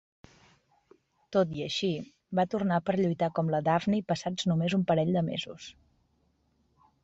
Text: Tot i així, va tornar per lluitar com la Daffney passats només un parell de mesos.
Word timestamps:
Tot 1.37 1.53
i 1.57 1.61
així, 1.65 1.89
va 2.41 2.47
tornar 2.55 2.81
per 2.89 2.97
lluitar 3.01 3.31
com 3.41 3.53
la 3.57 3.61
Daffney 3.69 4.03
passats 4.13 4.51
només 4.53 4.77
un 4.81 4.89
parell 4.93 5.15
de 5.19 5.27
mesos. 5.33 5.71